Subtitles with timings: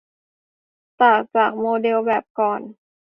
[1.01, 2.61] ต่างจากโมเดลแบบก่อน